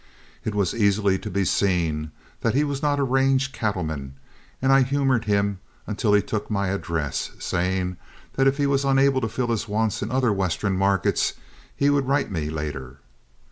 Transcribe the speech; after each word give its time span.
It 0.43 0.55
was 0.55 0.73
easily 0.73 1.19
to 1.19 1.29
be 1.29 1.45
seen 1.45 2.11
that 2.39 2.55
he 2.55 2.63
was 2.63 2.81
not 2.81 2.97
a 2.99 3.03
range 3.03 3.51
cattleman, 3.53 4.15
and 4.59 4.71
I 4.71 4.81
humored 4.81 5.25
him 5.25 5.59
until 5.85 6.11
he 6.15 6.23
took 6.23 6.49
my 6.49 6.69
address, 6.69 7.29
saying 7.37 7.97
that 8.33 8.47
if 8.47 8.57
he 8.57 8.65
were 8.65 8.79
unable 8.83 9.21
to 9.21 9.29
fill 9.29 9.49
his 9.51 9.67
wants 9.67 10.01
in 10.01 10.09
other 10.09 10.33
Western 10.33 10.75
markets 10.75 11.33
he 11.75 11.91
would 11.91 12.07
write 12.07 12.31
me 12.31 12.49
later. 12.49 12.97